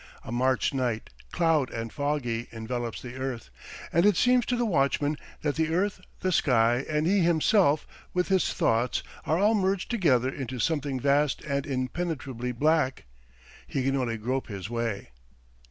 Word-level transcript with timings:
A 0.23 0.31
March 0.31 0.73
night, 0.73 1.11
cloudy 1.31 1.75
and 1.75 1.93
foggy, 1.93 2.47
envelopes 2.51 3.03
the 3.03 3.17
earth, 3.17 3.51
and 3.93 4.03
it 4.03 4.17
seems 4.17 4.47
to 4.47 4.55
the 4.55 4.65
watchman 4.65 5.15
that 5.43 5.57
the 5.57 5.69
earth, 5.71 6.01
the 6.21 6.31
sky, 6.31 6.83
and 6.89 7.05
he 7.05 7.19
himself 7.19 7.85
with 8.11 8.27
his 8.29 8.51
thoughts 8.51 9.03
are 9.27 9.37
all 9.37 9.53
merged 9.53 9.91
together 9.91 10.29
into 10.33 10.57
something 10.57 10.99
vast 10.99 11.41
and 11.43 11.67
impenetrably 11.67 12.51
black. 12.51 13.05
He 13.67 13.83
can 13.83 13.95
only 13.95 14.17
grope 14.17 14.47
his 14.47 14.71
way. 14.71 15.09